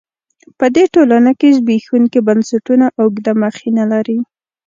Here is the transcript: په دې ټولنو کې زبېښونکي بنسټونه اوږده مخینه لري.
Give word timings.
په 0.57 0.65
دې 0.75 0.85
ټولنو 0.93 1.31
کې 1.39 1.55
زبېښونکي 1.57 2.19
بنسټونه 2.27 2.85
اوږده 3.01 3.33
مخینه 3.43 3.83
لري. 3.93 4.19